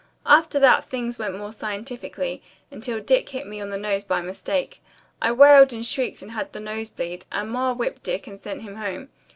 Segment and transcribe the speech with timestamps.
[0.25, 4.81] After that things went more scientifically, until Dick hit me on the nose by mistake.
[5.21, 8.63] I wailed and shrieked and had the nose bleed, and Ma whipped Dick and sent
[8.63, 9.09] him home.